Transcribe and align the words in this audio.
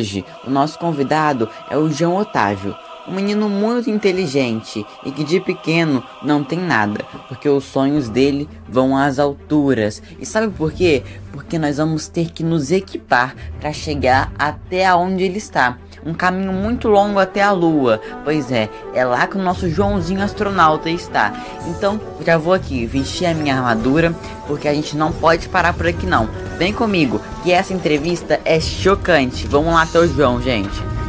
Hoje, 0.00 0.24
o 0.46 0.50
nosso 0.50 0.78
convidado 0.78 1.46
é 1.68 1.76
o 1.76 1.90
João 1.90 2.16
Otávio, 2.16 2.74
um 3.06 3.12
menino 3.12 3.50
muito 3.50 3.90
inteligente 3.90 4.82
e 5.04 5.12
que 5.12 5.22
de 5.22 5.38
pequeno 5.40 6.02
não 6.22 6.42
tem 6.42 6.58
nada, 6.58 7.04
porque 7.28 7.46
os 7.46 7.64
sonhos 7.64 8.08
dele 8.08 8.48
vão 8.66 8.96
às 8.96 9.18
alturas. 9.18 10.02
E 10.18 10.24
sabe 10.24 10.50
por 10.54 10.72
quê? 10.72 11.02
Porque 11.32 11.58
nós 11.58 11.76
vamos 11.76 12.08
ter 12.08 12.30
que 12.30 12.42
nos 12.42 12.72
equipar 12.72 13.36
para 13.60 13.74
chegar 13.74 14.32
até 14.38 14.90
onde 14.94 15.22
ele 15.22 15.36
está 15.36 15.76
um 16.04 16.14
caminho 16.14 16.52
muito 16.52 16.88
longo 16.88 17.18
até 17.18 17.42
a 17.42 17.50
lua. 17.50 18.00
Pois 18.24 18.50
é, 18.50 18.68
é 18.94 19.04
lá 19.04 19.26
que 19.26 19.36
o 19.36 19.42
nosso 19.42 19.68
Joãozinho 19.68 20.22
astronauta 20.22 20.88
está. 20.90 21.32
Então, 21.66 22.00
já 22.24 22.38
vou 22.38 22.52
aqui 22.52 22.86
vestir 22.86 23.26
a 23.26 23.34
minha 23.34 23.56
armadura, 23.56 24.14
porque 24.46 24.68
a 24.68 24.74
gente 24.74 24.96
não 24.96 25.12
pode 25.12 25.48
parar 25.48 25.72
por 25.72 25.86
aqui 25.86 26.06
não. 26.06 26.28
Vem 26.58 26.72
comigo, 26.72 27.20
que 27.42 27.52
essa 27.52 27.72
entrevista 27.72 28.40
é 28.44 28.60
chocante. 28.60 29.46
Vamos 29.46 29.72
lá 29.72 29.82
até 29.82 29.98
o 29.98 30.08
João, 30.08 30.40
gente. 30.40 30.99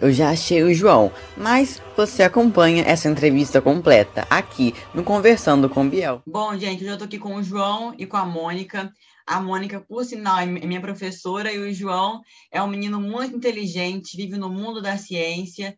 Eu 0.00 0.12
já 0.12 0.30
achei 0.30 0.62
o 0.62 0.72
João, 0.72 1.12
mas 1.36 1.80
você 1.96 2.22
acompanha 2.22 2.84
essa 2.84 3.08
entrevista 3.08 3.60
completa 3.60 4.26
aqui 4.30 4.74
no 4.94 5.04
Conversando 5.04 5.68
com 5.68 5.88
Biel. 5.88 6.22
Bom, 6.26 6.56
gente, 6.56 6.82
eu 6.82 6.90
já 6.90 6.96
tô 6.96 7.04
aqui 7.04 7.18
com 7.18 7.36
o 7.36 7.42
João 7.42 7.94
e 7.98 8.06
com 8.06 8.16
a 8.16 8.24
Mônica. 8.24 8.92
A 9.26 9.40
Mônica, 9.40 9.80
por 9.80 10.04
sinal, 10.04 10.38
é 10.38 10.46
minha 10.46 10.80
professora 10.80 11.52
e 11.52 11.58
o 11.58 11.72
João 11.72 12.20
é 12.50 12.62
um 12.62 12.66
menino 12.66 13.00
muito 13.00 13.36
inteligente, 13.36 14.16
vive 14.16 14.36
no 14.36 14.48
mundo 14.48 14.80
da 14.80 14.96
ciência. 14.96 15.76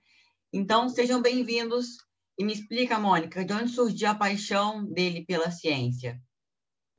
Então, 0.53 0.89
sejam 0.89 1.21
bem-vindos 1.21 1.99
e 2.39 2.45
me 2.45 2.53
explica, 2.53 2.99
Mônica, 2.99 3.45
de 3.45 3.53
onde 3.53 3.71
surgiu 3.71 4.09
a 4.09 4.15
paixão 4.15 4.85
dele 4.85 5.25
pela 5.27 5.51
ciência? 5.51 6.19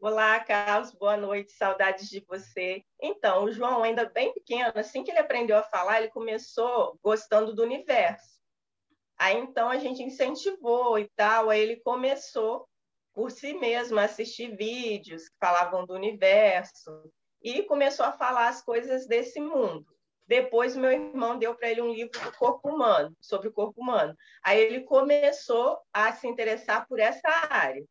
Olá, 0.06 0.38
Carlos, 0.42 0.92
boa 0.92 1.16
noite, 1.16 1.54
saudades 1.54 2.10
de 2.10 2.20
você. 2.28 2.84
Então, 3.02 3.46
o 3.46 3.52
João, 3.54 3.84
ainda 3.84 4.04
bem 4.10 4.34
pequeno, 4.34 4.74
assim 4.76 5.02
que 5.02 5.10
ele 5.10 5.20
aprendeu 5.20 5.56
a 5.56 5.64
falar, 5.64 6.02
ele 6.02 6.12
começou 6.12 7.00
gostando 7.02 7.56
do 7.56 7.64
universo. 7.64 8.38
Aí, 9.18 9.38
então, 9.38 9.70
a 9.70 9.78
gente 9.78 10.04
incentivou 10.04 11.00
e 11.00 11.10
tal, 11.16 11.50
aí 11.50 11.62
ele 11.62 11.78
começou 11.78 12.68
por 13.14 13.32
si 13.32 13.54
mesmo 13.54 13.98
a 13.98 14.04
assistir 14.04 14.54
vídeos 14.58 15.30
que 15.30 15.38
falavam 15.40 15.86
do 15.86 15.94
universo 15.94 17.10
e 17.42 17.64
começou 17.64 18.06
a 18.06 18.12
falar 18.12 18.50
as 18.50 18.62
coisas 18.62 19.08
desse 19.08 19.40
mundo. 19.40 19.86
Depois, 20.28 20.76
meu 20.76 20.92
irmão 20.92 21.40
deu 21.40 21.56
para 21.56 21.70
ele 21.70 21.82
um 21.82 21.94
livro 21.94 22.20
do 22.20 22.38
corpo 22.38 22.68
humano, 22.68 23.16
sobre 23.22 23.48
o 23.48 23.54
corpo 23.54 23.80
humano. 23.80 24.14
Aí 24.44 24.60
ele 24.60 24.82
começou 24.82 25.80
a 25.94 26.12
se 26.12 26.28
interessar 26.28 26.86
por 26.90 27.00
essa 27.00 27.30
área. 27.50 27.86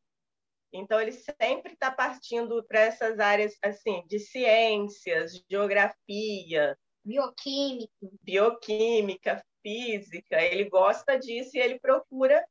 Então, 0.72 1.00
ele 1.00 1.12
sempre 1.12 1.74
está 1.74 1.90
partindo 1.90 2.64
para 2.64 2.80
essas 2.80 3.18
áreas 3.18 3.56
assim 3.62 4.02
de 4.06 4.18
ciências, 4.18 5.44
geografia, 5.50 6.76
bioquímica, 7.04 7.92
bioquímica, 8.22 9.44
física. 9.62 10.42
Ele 10.42 10.64
gosta 10.64 11.18
disso 11.18 11.56
e 11.56 11.60
ele 11.60 11.78
procura 11.78 12.44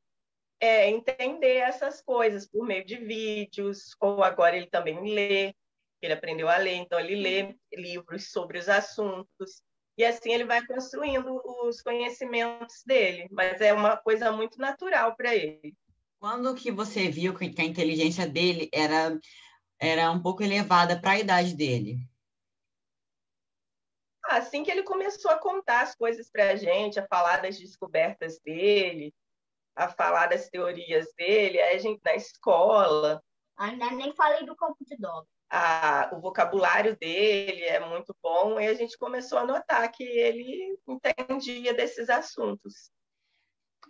é, 0.60 0.88
entender 0.88 1.56
essas 1.56 2.00
coisas 2.00 2.48
por 2.48 2.64
meio 2.64 2.84
de 2.84 2.96
vídeos, 2.96 3.96
ou 4.00 4.22
agora 4.22 4.56
ele 4.56 4.68
também 4.68 5.12
lê, 5.12 5.52
ele 6.00 6.12
aprendeu 6.12 6.48
a 6.48 6.56
ler, 6.56 6.74
então 6.74 7.00
ele 7.00 7.16
lê 7.16 7.56
livros 7.72 8.30
sobre 8.30 8.58
os 8.58 8.68
assuntos. 8.68 9.62
E 9.98 10.04
assim 10.04 10.32
ele 10.32 10.44
vai 10.44 10.64
construindo 10.64 11.42
os 11.64 11.82
conhecimentos 11.82 12.82
dele, 12.86 13.28
mas 13.30 13.60
é 13.60 13.72
uma 13.72 13.96
coisa 13.96 14.30
muito 14.32 14.58
natural 14.58 15.16
para 15.16 15.34
ele. 15.34 15.74
Quando 16.22 16.54
que 16.54 16.70
você 16.70 17.08
viu 17.08 17.36
que 17.36 17.60
a 17.60 17.64
inteligência 17.64 18.28
dele 18.28 18.70
era, 18.72 19.18
era 19.76 20.08
um 20.12 20.22
pouco 20.22 20.40
elevada 20.40 21.00
para 21.00 21.10
a 21.10 21.18
idade 21.18 21.56
dele? 21.56 21.98
Assim 24.26 24.62
que 24.62 24.70
ele 24.70 24.84
começou 24.84 25.32
a 25.32 25.38
contar 25.40 25.80
as 25.80 25.96
coisas 25.96 26.30
para 26.30 26.50
a 26.50 26.54
gente, 26.54 27.00
a 27.00 27.06
falar 27.08 27.42
das 27.42 27.58
descobertas 27.58 28.38
dele, 28.38 29.12
a 29.74 29.88
falar 29.88 30.28
das 30.28 30.48
teorias 30.48 31.12
dele, 31.18 31.60
a 31.60 31.76
gente 31.78 32.00
na 32.04 32.14
escola. 32.14 33.20
Ainda 33.56 33.90
nem 33.90 34.14
falei 34.14 34.46
do 34.46 34.54
campo 34.54 34.76
de 34.86 34.96
dobra. 34.96 35.26
A, 35.50 36.08
o 36.12 36.20
vocabulário 36.20 36.96
dele 36.96 37.64
é 37.64 37.80
muito 37.80 38.16
bom 38.22 38.60
e 38.60 38.68
a 38.68 38.74
gente 38.74 38.96
começou 38.96 39.38
a 39.38 39.44
notar 39.44 39.90
que 39.90 40.04
ele 40.04 40.78
entendia 40.86 41.74
desses 41.74 42.08
assuntos. 42.08 42.92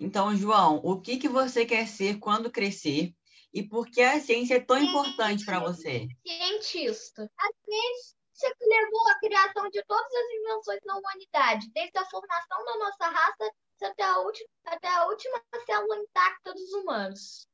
Então, 0.03 0.35
João, 0.35 0.81
o 0.83 1.01
que, 1.01 1.17
que 1.17 1.29
você 1.29 1.65
quer 1.65 1.87
ser 1.87 2.19
quando 2.19 2.51
crescer 2.51 3.15
e 3.55 3.63
por 3.63 3.87
que 3.87 4.03
a 4.03 4.19
ciência 4.19 4.57
é 4.57 4.61
tão 4.61 4.77
importante 4.77 5.45
para 5.45 5.61
você? 5.61 6.09
Cientista. 6.27 7.31
A 7.39 7.49
ciência 7.65 8.57
que 8.59 8.67
levou 8.67 9.09
à 9.09 9.19
criação 9.21 9.71
de 9.71 9.81
todas 9.85 10.13
as 10.13 10.31
invenções 10.41 10.81
na 10.85 10.97
humanidade, 10.97 11.71
desde 11.73 11.97
a 11.99 12.05
formação 12.07 12.65
da 12.65 12.79
nossa 12.79 13.07
raça 13.07 13.53
até 13.81 14.03
a 14.03 14.19
última, 14.19 14.49
até 14.67 14.89
a 14.89 15.07
última 15.07 15.41
célula 15.65 15.97
intacta 15.99 16.53
dos 16.53 16.73
humanos. 16.73 17.49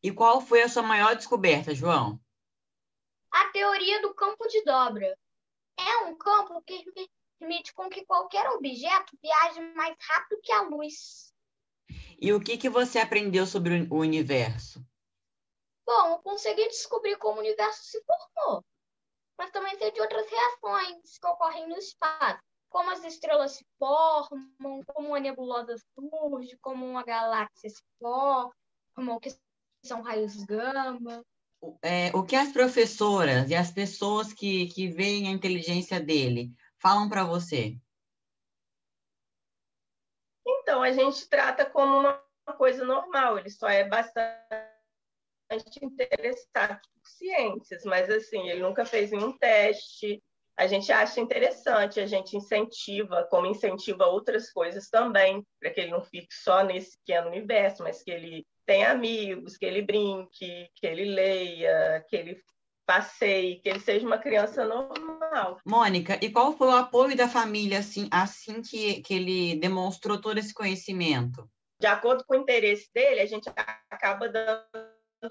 E 0.00 0.12
qual 0.12 0.40
foi 0.40 0.62
a 0.62 0.68
sua 0.68 0.82
maior 0.84 1.16
descoberta, 1.16 1.74
João? 1.74 2.20
A 3.32 3.48
teoria 3.48 4.00
do 4.00 4.14
campo 4.14 4.46
de 4.46 4.62
dobra. 4.62 5.18
É 5.76 5.96
um 6.04 6.16
campo 6.16 6.62
que 6.62 6.84
permite 7.40 7.74
com 7.74 7.88
que 7.88 8.06
qualquer 8.06 8.48
objeto 8.50 9.18
viaje 9.20 9.60
mais 9.74 9.96
rápido 10.08 10.40
que 10.40 10.52
a 10.52 10.62
luz. 10.62 11.33
E 12.24 12.32
o 12.32 12.40
que, 12.40 12.56
que 12.56 12.70
você 12.70 12.98
aprendeu 12.98 13.46
sobre 13.46 13.86
o 13.90 13.96
universo? 13.96 14.82
Bom, 15.84 16.12
eu 16.12 16.18
consegui 16.20 16.66
descobrir 16.68 17.18
como 17.18 17.36
o 17.36 17.40
universo 17.40 17.84
se 17.84 18.02
formou, 18.02 18.64
mas 19.36 19.50
também 19.50 19.76
sei 19.76 19.90
de 19.90 20.00
outras 20.00 20.26
reações 20.30 21.18
que 21.18 21.26
ocorrem 21.26 21.68
no 21.68 21.76
espaço, 21.76 22.42
como 22.70 22.90
as 22.90 23.04
estrelas 23.04 23.52
se 23.52 23.66
formam, 23.78 24.82
como 24.86 25.08
uma 25.08 25.20
nebulosa 25.20 25.76
surge, 25.94 26.56
como 26.62 26.86
uma 26.86 27.04
galáxia 27.04 27.68
se 27.68 27.82
forma, 28.00 28.54
como 28.96 29.16
o 29.16 29.20
que 29.20 29.28
são 29.84 30.00
raios 30.00 30.42
gama. 30.44 31.22
É, 31.82 32.10
o 32.16 32.22
que 32.22 32.36
as 32.36 32.50
professoras 32.50 33.50
e 33.50 33.54
as 33.54 33.70
pessoas 33.70 34.32
que, 34.32 34.68
que 34.68 34.88
veem 34.88 35.28
a 35.28 35.30
inteligência 35.30 36.00
dele 36.00 36.54
falam 36.78 37.06
para 37.06 37.22
você? 37.22 37.78
Então, 40.46 40.64
a 40.84 40.92
gente 40.92 41.28
trata 41.28 41.64
como 41.64 41.98
uma 41.98 42.56
coisa 42.56 42.84
normal, 42.84 43.38
ele 43.38 43.50
só 43.50 43.68
é 43.68 43.84
bastante 43.84 44.34
interessado 45.82 46.80
por 46.94 47.08
ciências, 47.08 47.84
mas 47.84 48.08
assim, 48.10 48.48
ele 48.48 48.60
nunca 48.60 48.84
fez 48.84 49.10
nenhum 49.10 49.36
teste. 49.38 50.22
A 50.56 50.68
gente 50.68 50.92
acha 50.92 51.20
interessante, 51.20 51.98
a 51.98 52.06
gente 52.06 52.36
incentiva, 52.36 53.26
como 53.28 53.46
incentiva 53.46 54.06
outras 54.06 54.52
coisas 54.52 54.88
também, 54.88 55.44
para 55.60 55.70
que 55.70 55.80
ele 55.80 55.90
não 55.90 56.02
fique 56.02 56.32
só 56.32 56.62
nesse 56.62 56.96
pequeno 56.98 57.28
universo, 57.28 57.82
mas 57.82 58.02
que 58.02 58.10
ele 58.10 58.46
tenha 58.64 58.92
amigos, 58.92 59.56
que 59.56 59.66
ele 59.66 59.82
brinque, 59.82 60.68
que 60.76 60.86
ele 60.86 61.06
leia, 61.06 62.04
que 62.08 62.14
ele 62.16 62.40
passeie, 62.86 63.60
que 63.60 63.68
ele 63.68 63.80
seja 63.80 64.06
uma 64.06 64.18
criança 64.18 64.64
normal. 64.64 65.58
Mônica, 65.64 66.18
e 66.22 66.30
qual 66.30 66.56
foi 66.56 66.68
o 66.68 66.76
apoio 66.76 67.16
da 67.16 67.28
família 67.28 67.78
assim, 67.78 68.08
assim 68.10 68.62
que, 68.62 69.02
que 69.02 69.14
ele 69.14 69.56
demonstrou 69.56 70.20
todo 70.20 70.38
esse 70.38 70.52
conhecimento? 70.52 71.48
De 71.80 71.86
acordo 71.86 72.24
com 72.24 72.34
o 72.34 72.40
interesse 72.40 72.88
dele, 72.94 73.20
a 73.20 73.26
gente 73.26 73.48
acaba 73.90 74.28
dando 74.28 74.64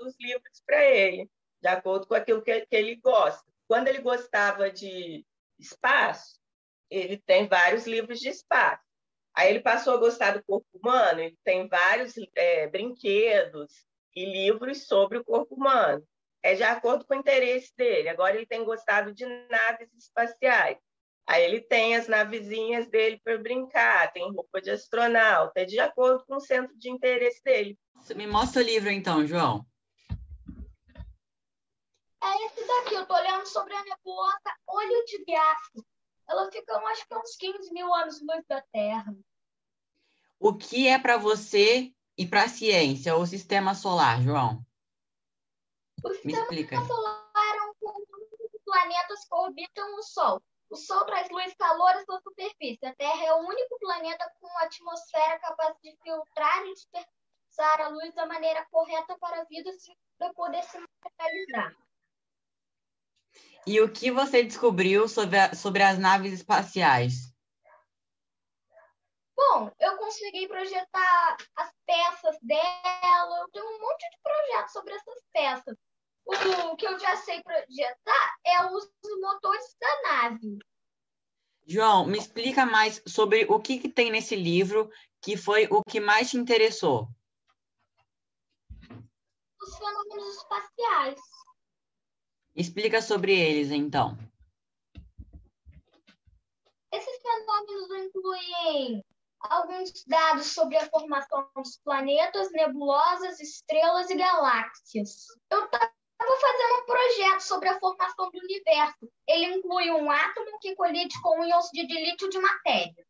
os 0.02 0.16
livros 0.20 0.62
para 0.66 0.84
ele, 0.84 1.30
de 1.62 1.68
acordo 1.68 2.08
com 2.08 2.16
aquilo 2.16 2.42
que, 2.42 2.66
que 2.66 2.76
ele 2.76 2.96
gosta. 2.96 3.44
quando 3.68 3.88
ele 3.88 4.02
gostava 4.02 4.70
de 4.70 5.26
espaço, 5.60 6.40
ele 6.90 7.18
tem 7.18 7.48
vários 7.48 7.88
livros 7.88 8.20
de 8.20 8.30
espaço. 8.30 8.84
Aí 9.36 9.50
ele 9.50 9.62
passou 9.62 9.96
a 9.96 10.00
gostar 10.00 10.32
do 10.32 10.44
corpo 10.44 10.68
humano, 10.74 11.22
ele 11.22 11.38
tem 11.44 11.68
vários 11.68 12.14
é, 12.36 12.68
brinquedos 12.68 13.86
e 14.16 14.26
livros 14.26 14.86
sobre 14.86 15.18
o 15.18 15.24
corpo 15.24 15.56
humano. 15.56 16.06
É 16.44 16.56
de 16.56 16.64
acordo 16.64 17.06
com 17.06 17.16
o 17.16 17.18
interesse 17.18 17.74
dele. 17.76 18.10
Agora 18.10 18.36
ele 18.36 18.46
tem 18.46 18.66
gostado 18.66 19.14
de 19.14 19.26
naves 19.50 19.90
espaciais. 19.98 20.78
Aí 21.26 21.42
ele 21.44 21.62
tem 21.62 21.96
as 21.96 22.08
navezinhas 22.08 22.90
dele 22.90 23.20
para 23.24 23.38
brincar, 23.38 24.12
tem 24.12 24.30
roupa 24.30 24.62
de 24.62 24.70
astronauta, 24.70 25.62
é 25.62 25.66
de 25.66 25.80
acordo 25.80 26.26
com 26.26 26.36
o 26.36 26.42
centro 26.42 26.78
de 26.78 26.90
interesse 26.90 27.42
dele. 27.42 27.80
Me 28.14 28.28
mostra 28.28 28.62
o 28.62 28.66
livro 28.66 28.90
então, 28.90 29.26
João. 29.26 29.66
É 32.22 32.46
esse 32.46 32.68
daqui, 32.68 32.96
eu 32.96 33.06
tô 33.06 33.14
olhando 33.14 33.46
sobre 33.46 33.74
a 33.74 33.84
nebulosa 33.84 34.58
Olho 34.68 35.06
de 35.06 35.24
Gato. 35.24 35.86
Ela 36.30 36.52
fica, 36.52 36.78
acho 36.78 37.08
que 37.08 37.16
uns 37.16 37.36
15 37.38 37.74
mil 37.74 37.94
anos-luz 37.94 38.46
da 38.48 38.62
Terra. 38.74 39.16
O 40.40 40.54
que 40.54 40.90
é 40.90 41.00
para 41.00 41.18
você 41.18 41.94
e 42.18 42.26
para 42.26 42.44
a 42.44 42.50
ciência 42.50 43.16
o 43.16 43.26
sistema 43.26 43.74
solar, 43.74 44.22
João? 44.22 44.62
O 46.04 46.14
sistema 46.14 46.42
explica. 46.42 46.82
solar 46.86 47.56
é 47.56 47.62
um 47.64 47.74
conjunto 47.76 48.50
de 48.52 48.60
planetas 48.66 49.26
que 49.26 49.36
orbitam 49.36 49.96
o 49.96 50.04
Sol. 50.04 50.42
O 50.70 50.76
Sol 50.76 51.06
traz 51.06 51.30
luz 51.30 51.52
e 51.52 51.56
calor 51.56 51.92
à 51.92 52.04
sua 52.04 52.20
superfície. 52.22 52.86
A 52.86 52.96
Terra 52.96 53.26
é 53.26 53.34
o 53.34 53.48
único 53.48 53.78
planeta 53.80 54.32
com 54.40 54.48
uma 54.48 54.64
atmosfera 54.64 55.40
capaz 55.40 55.76
de 55.82 55.96
filtrar 56.04 56.66
e 56.66 56.74
dispersar 56.74 57.82
a 57.82 57.88
luz 57.90 58.14
da 58.16 58.26
maneira 58.26 58.66
correta 58.72 59.18
para 59.20 59.42
a 59.42 59.46
vida 59.46 59.72
poder 60.36 60.64
se 60.64 60.80
materializar. 60.80 61.76
E 63.66 63.80
o 63.80 63.92
que 63.92 64.12
você 64.12 64.44
descobriu 64.44 65.08
sobre, 65.08 65.40
a, 65.40 65.56
sobre 65.56 65.84
as 65.84 65.98
naves 65.98 66.34
espaciais? 66.34 67.34
Bom, 69.36 69.72
eu 69.80 69.98
consegui 69.98 70.48
projetar 70.48 71.38
as 71.56 71.72
peças 71.86 72.38
dela, 72.42 73.40
eu 73.40 73.50
tenho 73.52 73.66
um 73.66 73.82
monte 73.82 74.10
de 74.10 74.18
projetos 74.22 74.74
sobre 74.74 74.94
essas 74.94 75.24
peças. 75.32 75.78
O 76.26 76.76
que 76.76 76.88
eu 76.88 77.00
já 77.00 77.16
sei 77.18 77.42
projetar 77.44 78.36
é 78.46 78.66
os 78.66 78.90
motores 79.22 79.76
da 79.80 80.02
nave. 80.04 80.60
João, 81.66 82.06
me 82.06 82.18
explica 82.18 82.66
mais 82.66 83.02
sobre 83.08 83.46
o 83.46 83.60
que, 83.60 83.80
que 83.80 83.90
tem 83.90 84.12
nesse 84.12 84.36
livro 84.36 84.90
que 85.22 85.38
foi 85.38 85.68
o 85.72 85.82
que 85.84 86.00
mais 86.00 86.30
te 86.30 86.38
interessou. 86.38 87.08
Os 89.62 89.78
fenômenos 89.78 90.36
espaciais. 90.36 91.20
Explica 92.56 93.02
sobre 93.02 93.34
eles, 93.34 93.72
então. 93.72 94.18
Esses 96.92 97.22
fenômenos 97.22 98.06
incluem 98.06 99.04
alguns 99.40 100.04
dados 100.06 100.48
sobre 100.48 100.78
a 100.78 100.90
formação 100.90 101.50
dos 101.56 101.78
planetas, 101.78 102.52
nebulosas, 102.52 103.40
estrelas 103.40 104.10
e 104.10 104.16
galáxias. 104.16 105.28
Eu 105.50 105.70
estava 106.24 106.40
fazendo 106.40 106.82
um 106.82 106.86
projeto 106.86 107.42
sobre 107.42 107.70
a 107.70 107.80
formação 107.80 108.32
do 108.32 108.40
universo. 108.40 109.12
Ele 109.28 109.46
inclui 109.56 109.92
um 109.92 110.10
átomo 110.10 110.60
que 110.60 110.76
colide 110.76 111.22
com 111.22 111.44
íons 111.44 111.70
de 111.72 111.82
lítio 111.84 112.30
de 112.30 112.40
matéria. 112.40 113.08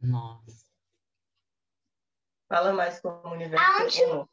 Nossa. 0.00 0.66
Fala 2.48 2.72
mais 2.72 3.00
como 3.00 3.28
o 3.28 3.32
universo. 3.32 4.28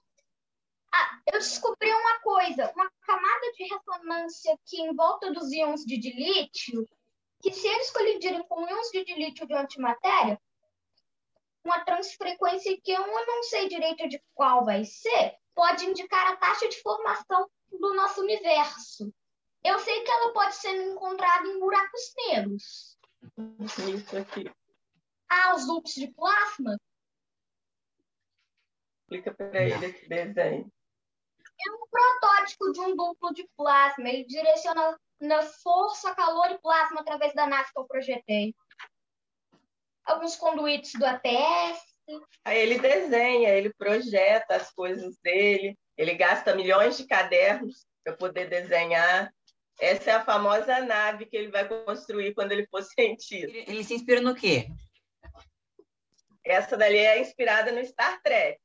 Ah, 0.93 1.21
eu 1.27 1.39
descobri 1.39 1.91
uma 1.91 2.19
coisa, 2.21 2.71
uma 2.71 2.89
camada 3.01 3.51
de 3.53 3.63
ressonância 3.63 4.53
aqui 4.53 4.81
em 4.81 4.95
volta 4.95 5.31
dos 5.33 5.51
íons 5.51 5.81
de 5.81 5.97
dilítio, 5.97 6.87
que 7.41 7.51
se 7.51 7.67
eles 7.67 7.91
colidirem 7.91 8.47
com 8.47 8.67
íons 8.69 8.89
de 8.91 9.03
dilítio 9.03 9.45
de 9.45 9.53
antimatéria, 9.53 10.39
uma 11.65 11.83
transfrequência 11.83 12.79
que 12.81 12.91
eu 12.91 13.05
não 13.05 13.43
sei 13.43 13.67
direito 13.67 14.07
de 14.07 14.23
qual 14.33 14.63
vai 14.63 14.85
ser, 14.85 15.35
pode 15.55 15.85
indicar 15.85 16.27
a 16.27 16.35
taxa 16.35 16.67
de 16.67 16.81
formação 16.81 17.49
do 17.71 17.93
nosso 17.95 18.21
universo. 18.21 19.11
Eu 19.63 19.79
sei 19.79 20.03
que 20.03 20.11
ela 20.11 20.33
pode 20.33 20.55
ser 20.55 20.75
encontrada 20.91 21.47
em 21.47 21.59
buracos 21.59 22.13
negros. 22.27 22.97
Isso 23.59 24.17
aqui. 24.17 24.51
Ah, 25.27 25.55
os 25.55 25.67
loops 25.67 25.95
de 25.95 26.11
plasma? 26.11 26.77
Explica 29.01 29.33
para 29.33 29.63
ele 29.63 29.85
esse 29.85 30.07
desenho 30.07 30.71
é 31.67 31.71
um 31.71 31.87
protótipo 31.89 32.71
de 32.71 32.81
um 32.81 32.95
duplo 32.95 33.33
de 33.33 33.47
plasma. 33.55 34.09
Ele 34.09 34.25
direciona 34.25 34.97
na 35.19 35.41
força, 35.41 36.13
calor 36.15 36.51
e 36.51 36.59
plasma 36.59 37.01
através 37.01 37.33
da 37.33 37.47
nave 37.47 37.71
que 37.71 37.79
eu 37.79 37.85
projetei. 37.85 38.53
Alguns 40.03 40.35
conduítes 40.35 40.93
do 40.93 41.05
APS. 41.05 41.94
Aí 42.43 42.59
ele 42.59 42.79
desenha, 42.79 43.49
ele 43.49 43.73
projeta 43.73 44.55
as 44.55 44.71
coisas 44.71 45.17
dele, 45.23 45.77
ele 45.97 46.13
gasta 46.13 46.55
milhões 46.55 46.97
de 46.97 47.07
cadernos 47.07 47.85
para 48.03 48.13
poder 48.13 48.49
desenhar. 48.49 49.33
Essa 49.79 50.11
é 50.11 50.13
a 50.13 50.23
famosa 50.23 50.79
nave 50.81 51.25
que 51.25 51.35
ele 51.35 51.49
vai 51.49 51.67
construir 51.67 52.33
quando 52.33 52.51
ele 52.51 52.67
for 52.67 52.83
cientista. 52.85 53.57
Ele 53.67 53.83
se 53.83 53.95
inspira 53.95 54.21
no 54.21 54.35
quê? 54.35 54.67
Essa 56.43 56.77
dali 56.77 56.97
é 56.97 57.19
inspirada 57.19 57.71
no 57.71 57.83
Star 57.83 58.21
Trek. 58.21 58.59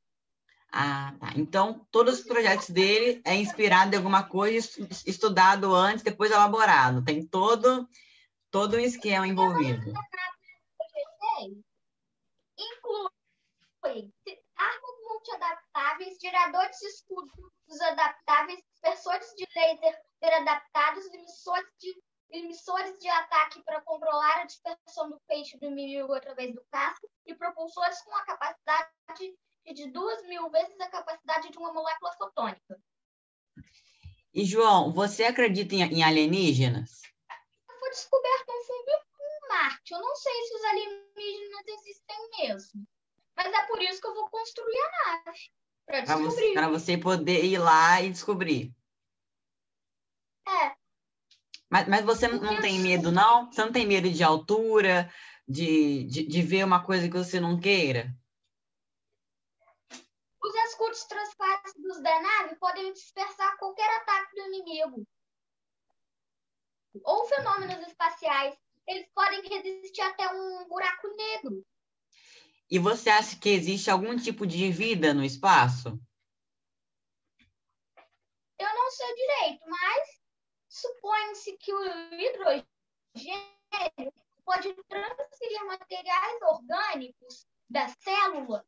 Ah, 0.72 1.14
tá. 1.18 1.32
Então, 1.34 1.84
todos 1.90 2.20
os 2.20 2.24
projetos 2.24 2.70
dele 2.70 3.20
é 3.24 3.34
inspirado 3.34 3.92
em 3.92 3.96
alguma 3.96 4.22
coisa, 4.22 4.68
estudado 5.04 5.74
antes, 5.74 6.04
depois 6.04 6.30
elaborado. 6.30 7.02
Tem 7.04 7.26
todo, 7.26 7.88
todo 8.50 8.76
um 8.76 8.80
esquema 8.80 9.26
envolvido. 9.26 9.92
Inclui 12.56 13.09
armas 13.82 14.96
multiadaptáveis, 15.08 16.18
geradores 16.20 16.76
de 16.78 16.86
escudos 16.86 17.80
adaptáveis, 17.80 18.60
dispersores 18.72 19.28
de 19.36 19.46
laser 19.56 20.40
adaptados, 20.40 21.06
emissores 21.12 21.70
de, 21.78 22.02
emissores 22.30 22.98
de 22.98 23.08
ataque 23.08 23.62
para 23.64 23.80
controlar 23.82 24.40
a 24.40 24.46
dispersão 24.46 25.10
do 25.10 25.20
peixe 25.26 25.58
do 25.58 25.66
inimigo 25.66 26.12
através 26.12 26.54
do 26.54 26.62
casco 26.70 27.08
e 27.26 27.34
propulsores 27.34 28.00
com 28.02 28.14
a 28.14 28.24
capacidade 28.24 28.90
de 29.74 29.90
duas 29.90 30.22
mil 30.26 30.50
vezes 30.50 30.78
a 30.80 30.88
capacidade 30.88 31.50
de 31.50 31.58
uma 31.58 31.72
molécula 31.72 32.12
fotônica. 32.12 32.80
E, 34.32 34.44
João, 34.44 34.92
você 34.92 35.24
acredita 35.24 35.74
em, 35.74 36.02
alienígenas? 36.04 37.02
Foi 37.66 37.90
descoberto 37.90 38.48
um 38.48 38.64
fungo 38.64 38.90
em 38.90 39.48
Marte. 39.48 39.92
Eu 39.92 40.00
não 40.00 40.14
sei 40.14 40.42
se 40.42 40.54
os 40.54 40.64
alienígenas 40.64 41.66
existem 41.66 42.30
mesmo. 42.38 42.86
Mas 43.42 43.54
é 43.54 43.66
por 43.66 43.80
isso 43.80 44.00
que 44.02 44.06
eu 44.06 44.14
vou 44.14 44.28
construir 44.28 44.78
a 44.78 45.14
nave. 45.14 45.38
Para 45.86 46.00
descobrir. 46.02 46.52
Para 46.52 46.68
você, 46.68 46.98
poder 46.98 47.42
ir 47.42 47.58
lá 47.58 48.02
e 48.02 48.10
descobrir. 48.10 48.74
É. 50.46 50.76
Mas, 51.70 51.88
mas 51.88 52.04
você 52.04 52.28
não 52.28 52.60
tem 52.60 52.78
medo, 52.80 53.10
não? 53.10 53.50
Você 53.50 53.64
não 53.64 53.72
tem 53.72 53.86
medo 53.86 54.10
de 54.10 54.22
altura, 54.22 55.10
de, 55.48 56.04
de, 56.04 56.26
de 56.26 56.42
ver 56.42 56.64
uma 56.64 56.84
coisa 56.84 57.08
que 57.08 57.16
você 57.16 57.40
não 57.40 57.58
queira? 57.58 58.14
Os 60.42 60.54
escudos 60.66 61.04
translúcidos 61.04 62.02
da 62.02 62.20
nave 62.20 62.56
podem 62.56 62.92
dispersar 62.92 63.56
qualquer 63.56 63.88
ataque 64.02 64.34
do 64.34 64.46
inimigo. 64.48 65.06
Ou 67.04 67.26
fenômenos 67.26 67.86
espaciais. 67.86 68.54
Eles 68.86 69.08
podem 69.14 69.40
resistir 69.42 70.02
até 70.02 70.28
um 70.28 70.68
buraco 70.68 71.08
negro. 71.16 71.64
E 72.70 72.78
você 72.78 73.10
acha 73.10 73.36
que 73.38 73.48
existe 73.48 73.90
algum 73.90 74.16
tipo 74.16 74.46
de 74.46 74.70
vida 74.70 75.12
no 75.12 75.24
espaço? 75.24 76.00
Eu 78.58 78.74
não 78.74 78.90
sei 78.90 79.14
direito, 79.14 79.64
mas 79.66 80.20
supõe-se 80.68 81.56
que 81.56 81.72
o 81.72 81.84
hidrogênio 82.14 82.64
pode 84.44 84.72
transferir 84.84 85.64
materiais 85.66 86.42
orgânicos 86.42 87.46
da 87.68 87.88
célula 87.88 88.64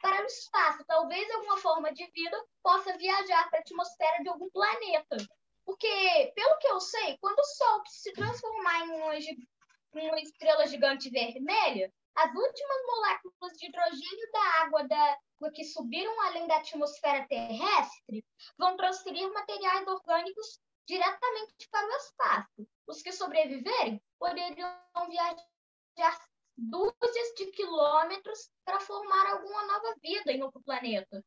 para 0.00 0.22
o 0.22 0.26
espaço. 0.26 0.84
Talvez 0.86 1.28
alguma 1.30 1.56
forma 1.56 1.92
de 1.92 2.06
vida 2.12 2.44
possa 2.62 2.96
viajar 2.98 3.48
para 3.50 3.58
a 3.58 3.62
atmosfera 3.62 4.22
de 4.22 4.28
algum 4.28 4.48
planeta. 4.50 5.16
Porque, 5.64 6.32
pelo 6.34 6.58
que 6.58 6.68
eu 6.68 6.80
sei, 6.80 7.16
quando 7.18 7.38
o 7.38 7.44
Sol 7.44 7.82
se 7.86 8.12
transformar 8.12 8.86
em 8.86 8.90
uma, 8.90 10.20
estrela 10.20 10.66
gigante 10.66 11.10
vermelha, 11.10 11.92
as 12.14 12.28
últimas 12.34 12.86
moléculas 12.86 13.56
de 13.56 13.66
hidrogênio 13.66 14.32
da 14.32 14.62
água 14.62 14.88
da, 14.88 15.18
que 15.54 15.64
subiram 15.64 16.20
além 16.22 16.46
da 16.46 16.56
atmosfera 16.56 17.26
terrestre 17.26 18.24
vão 18.58 18.76
transferir 18.76 19.32
materiais 19.32 19.86
orgânicos 19.86 20.60
diretamente 20.86 21.68
para 21.70 21.86
o 21.86 21.96
espaço. 21.96 22.68
Os 22.86 23.02
que 23.02 23.12
sobreviverem 23.12 24.02
poderiam 24.18 24.74
viajar 25.08 26.20
dúzias 26.56 27.34
de 27.36 27.46
quilômetros 27.46 28.50
para 28.64 28.80
formar 28.80 29.32
alguma 29.32 29.66
nova 29.66 29.94
vida 30.02 30.32
em 30.32 30.42
outro 30.42 30.60
planeta. 30.62 31.24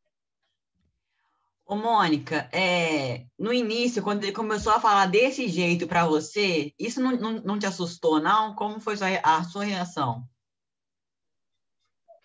Ô, 1.66 1.76
Mônica, 1.76 2.50
é, 2.52 3.26
no 3.40 3.54
início, 3.54 4.04
quando 4.04 4.24
ele 4.24 4.34
começou 4.34 4.74
a 4.74 4.82
falar 4.82 5.06
desse 5.06 5.48
jeito 5.48 5.88
para 5.88 6.06
você, 6.06 6.74
isso 6.78 7.02
não, 7.02 7.12
não, 7.14 7.32
não, 7.42 7.60
te 7.60 7.66
assustou, 7.66 8.20
não? 8.20 8.54
Como 8.54 8.82
foi 8.82 8.96
a 9.24 9.44
sua 9.46 9.64
reação? 9.64 10.28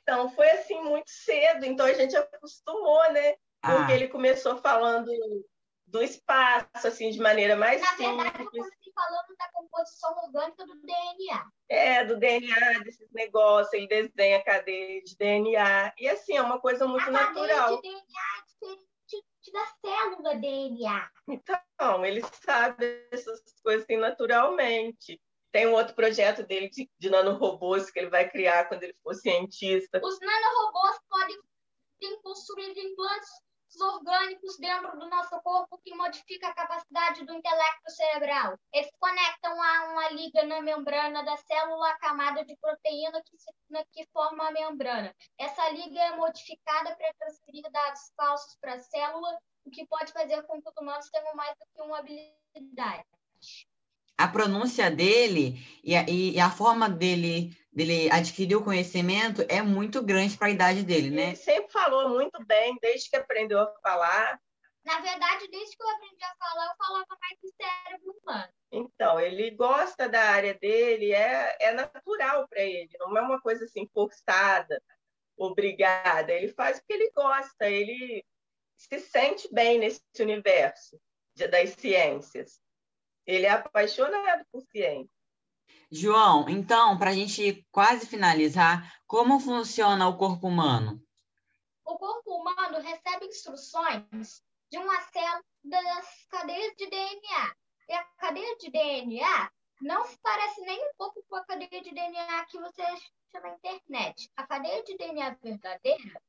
Então, 0.08 0.30
foi 0.30 0.48
assim 0.52 0.80
muito 0.80 1.10
cedo, 1.10 1.66
então 1.66 1.84
a 1.84 1.92
gente 1.92 2.16
acostumou, 2.16 3.12
né? 3.12 3.34
Porque 3.60 3.92
ah. 3.92 3.94
ele 3.94 4.08
começou 4.08 4.56
falando 4.56 5.06
do 5.86 6.02
espaço, 6.02 6.86
assim, 6.88 7.10
de 7.10 7.18
maneira 7.20 7.54
mais 7.54 7.82
Na 7.82 7.88
simples. 7.88 8.16
verdade, 8.16 8.42
eu 8.42 8.50
comecei 8.50 8.92
falando 8.94 9.36
da 9.38 9.50
composição 9.52 10.16
orgânica 10.24 10.64
do 10.64 10.80
DNA. 10.80 11.50
É, 11.68 12.04
do 12.06 12.16
DNA, 12.18 12.80
desses 12.84 13.12
negócios, 13.12 13.74
ele 13.74 13.86
desenha 13.86 14.38
a 14.38 14.44
cadeia 14.44 15.02
de 15.02 15.14
DNA. 15.14 15.92
E 15.98 16.08
assim, 16.08 16.38
é 16.38 16.42
uma 16.42 16.58
coisa 16.58 16.86
muito 16.86 17.06
a 17.06 17.10
natural. 17.10 17.74
A 17.74 17.76
cadeia 17.76 17.76
de 17.76 17.82
DNA 17.82 18.02
é 18.38 18.76
diferente 19.04 19.52
da 19.52 19.66
célula 19.84 20.36
DNA. 20.36 21.10
Então, 21.28 22.06
ele 22.06 22.22
sabe 22.42 23.06
essas 23.12 23.42
coisas 23.62 23.84
assim, 23.84 23.98
naturalmente. 23.98 25.20
Tem 25.50 25.66
um 25.66 25.72
outro 25.72 25.94
projeto 25.94 26.42
dele 26.46 26.68
de, 26.68 26.90
de 26.98 27.10
nanorobôs 27.10 27.90
que 27.90 27.98
ele 27.98 28.10
vai 28.10 28.28
criar 28.28 28.68
quando 28.68 28.82
ele 28.82 28.94
for 29.02 29.14
cientista. 29.14 30.00
Os 30.02 30.18
nanorobôs 30.20 30.98
podem 31.08 31.36
construir 32.22 32.78
implantes 32.78 33.30
orgânicos 33.80 34.56
dentro 34.58 34.98
do 34.98 35.08
nosso 35.08 35.40
corpo 35.42 35.78
que 35.78 35.94
modifica 35.94 36.48
a 36.48 36.54
capacidade 36.54 37.24
do 37.24 37.32
intelecto 37.32 37.90
cerebral. 37.90 38.58
Eles 38.72 38.90
conectam 38.98 39.62
a 39.62 39.84
uma 39.90 40.08
liga 40.10 40.44
na 40.44 40.60
membrana 40.60 41.22
da 41.22 41.36
célula 41.36 41.90
à 41.90 41.98
camada 41.98 42.44
de 42.44 42.56
proteína 42.56 43.22
que, 43.22 43.38
se, 43.38 43.50
que 43.92 44.06
forma 44.12 44.48
a 44.48 44.52
membrana. 44.52 45.14
Essa 45.38 45.68
liga 45.70 46.00
é 46.00 46.16
modificada 46.16 46.96
para 46.96 47.14
transferir 47.14 47.70
dados 47.70 48.12
falsos 48.16 48.56
para 48.60 48.74
a 48.74 48.80
célula, 48.80 49.38
o 49.64 49.70
que 49.70 49.86
pode 49.86 50.12
fazer 50.12 50.42
com 50.44 50.60
que 50.60 50.68
os 50.68 50.76
humanos 50.76 51.08
tenham 51.10 51.34
mais 51.34 51.54
do 51.58 51.66
que 51.74 51.82
uma 51.82 51.98
habilidade 51.98 53.04
a 54.18 54.26
pronúncia 54.26 54.90
dele 54.90 55.64
e 55.84 55.94
a, 55.94 56.04
e 56.08 56.40
a 56.40 56.50
forma 56.50 56.90
dele, 56.90 57.56
dele 57.72 58.10
adquirir 58.10 58.56
o 58.56 58.64
conhecimento 58.64 59.46
é 59.48 59.62
muito 59.62 60.02
grande 60.02 60.36
para 60.36 60.48
a 60.48 60.50
idade 60.50 60.82
dele, 60.82 61.08
né? 61.08 61.28
Ele 61.28 61.36
sempre 61.36 61.70
falou 61.70 62.08
muito 62.08 62.44
bem, 62.44 62.76
desde 62.82 63.08
que 63.08 63.16
aprendeu 63.16 63.60
a 63.60 63.72
falar. 63.80 64.40
Na 64.84 65.00
verdade, 65.00 65.46
desde 65.48 65.76
que 65.76 65.82
eu 65.82 65.88
aprendi 65.88 66.24
a 66.24 66.34
falar, 66.36 66.66
eu 66.66 66.76
falava 66.76 67.18
mais 67.20 67.38
do 67.40 67.48
cérebro 67.62 68.16
humano. 68.20 68.52
Então, 68.72 69.20
ele 69.20 69.50
gosta 69.52 70.08
da 70.08 70.22
área 70.30 70.54
dele, 70.54 71.12
é, 71.12 71.56
é 71.60 71.72
natural 71.72 72.48
para 72.48 72.60
ele, 72.60 72.90
não 72.98 73.16
é 73.16 73.20
uma 73.20 73.40
coisa 73.40 73.66
assim 73.66 73.88
forçada, 73.94 74.82
obrigada. 75.36 76.32
Ele 76.32 76.48
faz 76.48 76.80
porque 76.80 76.92
ele 76.92 77.10
gosta, 77.12 77.70
ele 77.70 78.24
se 78.76 78.98
sente 78.98 79.48
bem 79.52 79.78
nesse 79.78 80.02
universo 80.18 81.00
das 81.50 81.70
ciências. 81.70 82.60
Ele 83.28 83.44
é 83.44 83.50
apaixonado 83.50 84.42
por 84.50 84.62
ciência. 84.62 85.12
João, 85.90 86.48
então, 86.48 86.98
para 86.98 87.10
a 87.10 87.12
gente 87.12 87.62
quase 87.70 88.06
finalizar, 88.06 88.98
como 89.06 89.38
funciona 89.38 90.08
o 90.08 90.16
corpo 90.16 90.48
humano? 90.48 90.98
O 91.84 91.98
corpo 91.98 92.30
humano 92.30 92.80
recebe 92.80 93.26
instruções 93.26 94.42
de 94.70 94.78
uma 94.78 94.98
célula 95.02 95.44
das 95.62 96.26
cadeias 96.30 96.74
de 96.78 96.88
DNA. 96.88 97.54
E 97.90 97.92
a 97.92 98.04
cadeia 98.16 98.56
de 98.56 98.70
DNA 98.70 99.50
não 99.82 100.06
se 100.06 100.18
parece 100.22 100.62
nem 100.62 100.82
um 100.88 100.92
pouco 100.96 101.22
com 101.28 101.36
a 101.36 101.44
cadeia 101.44 101.82
de 101.82 101.92
DNA 101.92 102.46
que 102.46 102.58
você 102.58 102.80
acha 102.80 103.10
na 103.42 103.50
internet. 103.50 104.30
A 104.36 104.46
cadeia 104.46 104.82
de 104.84 104.96
DNA 104.96 105.36
verdadeira 105.42 106.22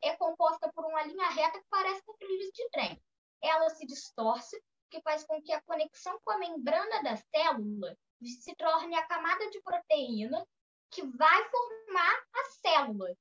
é 0.00 0.16
composta 0.16 0.72
por 0.72 0.86
uma 0.86 1.02
linha 1.02 1.28
reta 1.28 1.58
que 1.58 1.68
parece 1.68 2.02
com 2.06 2.16
trilhos 2.16 2.50
de 2.54 2.70
trem. 2.70 2.98
Ela 3.42 3.68
se 3.68 3.86
distorce 3.86 4.58
que 4.90 5.00
faz 5.02 5.24
com 5.24 5.40
que 5.42 5.52
a 5.52 5.62
conexão 5.62 6.18
com 6.24 6.32
a 6.32 6.38
membrana 6.38 7.02
da 7.02 7.16
célula 7.16 7.96
se 8.22 8.54
torne 8.56 8.94
a 8.96 9.06
camada 9.06 9.48
de 9.50 9.60
proteína 9.62 10.46
que 10.90 11.02
vai 11.02 11.44
formar 11.50 12.14
a 12.34 12.44
célula. 12.60 13.14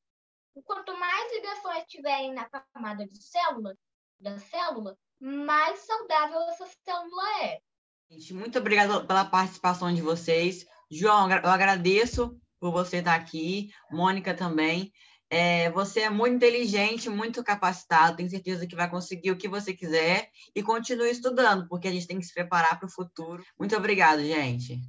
Quanto 0.64 0.98
mais 0.98 1.34
ligações 1.34 1.86
tiverem 1.88 2.34
na 2.34 2.50
camada 2.50 3.06
de 3.06 3.22
célula, 3.22 3.76
da 4.20 4.40
célula, 4.40 4.98
mais 5.20 5.80
saudável 5.80 6.40
essa 6.50 6.66
célula 6.84 7.44
é. 7.44 7.60
Gente, 8.10 8.34
muito 8.34 8.58
obrigada 8.58 9.06
pela 9.06 9.26
participação 9.26 9.94
de 9.94 10.02
vocês. 10.02 10.66
João, 10.90 11.30
eu 11.30 11.50
agradeço 11.50 12.40
por 12.60 12.72
você 12.72 12.98
estar 12.98 13.16
aqui, 13.16 13.72
Mônica 13.92 14.34
também. 14.34 14.92
É, 15.30 15.70
você 15.72 16.02
é 16.02 16.10
muito 16.10 16.36
inteligente, 16.36 17.10
muito 17.10 17.44
capacitado, 17.44 18.18
tenho 18.18 18.30
certeza 18.30 18.66
que 18.66 18.76
vai 18.76 18.90
conseguir 18.90 19.32
o 19.32 19.38
que 19.38 19.48
você 19.48 19.74
quiser 19.74 20.30
e 20.56 20.64
continue 20.64 21.12
estudando, 21.12 21.68
porque 21.68 21.88
a 21.88 21.92
gente 21.92 22.08
tem 22.08 22.20
que 22.20 22.26
se 22.26 22.34
preparar 22.34 22.80
para 22.80 22.88
o 22.88 22.92
futuro. 22.92 23.44
Muito 23.60 23.76
obrigado, 23.76 24.24
gente. 24.24 24.80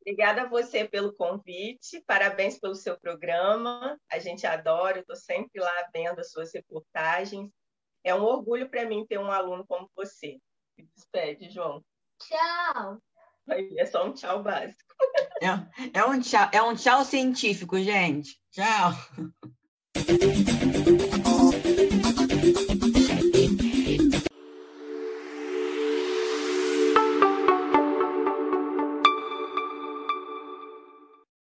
Obrigada 0.00 0.42
a 0.42 0.48
você 0.48 0.86
pelo 0.86 1.14
convite, 1.14 2.02
parabéns 2.06 2.58
pelo 2.58 2.74
seu 2.74 2.98
programa. 2.98 3.98
A 4.10 4.18
gente 4.18 4.46
adora, 4.46 4.98
eu 4.98 5.00
estou 5.00 5.16
sempre 5.16 5.60
lá 5.62 5.88
vendo 5.94 6.18
as 6.18 6.30
suas 6.30 6.52
reportagens. 6.52 7.50
É 8.02 8.14
um 8.14 8.22
orgulho 8.22 8.68
para 8.68 8.84
mim 8.84 9.06
ter 9.06 9.18
um 9.18 9.30
aluno 9.30 9.64
como 9.66 9.90
você. 9.96 10.38
Se 10.74 10.88
despede, 10.94 11.48
João. 11.48 11.82
Tchau. 12.20 13.00
É 13.48 13.86
só 13.86 14.06
um 14.06 14.12
tchau 14.12 14.42
básico. 14.42 14.94
É, 15.42 15.98
é, 15.98 16.04
um, 16.04 16.20
tchau, 16.20 16.48
é 16.52 16.62
um 16.62 16.74
tchau 16.74 17.04
científico, 17.04 17.78
gente. 17.78 18.38
Tchau. 18.50 18.92